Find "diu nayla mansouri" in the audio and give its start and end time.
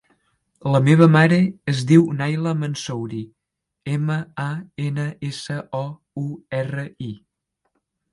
1.91-3.19